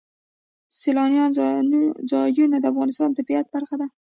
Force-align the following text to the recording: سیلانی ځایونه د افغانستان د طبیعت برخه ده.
سیلانی 0.79 1.19
ځایونه 2.11 2.57
د 2.59 2.65
افغانستان 2.71 3.09
د 3.11 3.15
طبیعت 3.19 3.45
برخه 3.55 3.75
ده. 3.81 3.87